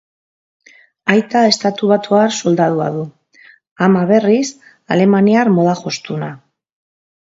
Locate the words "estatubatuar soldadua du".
1.49-3.03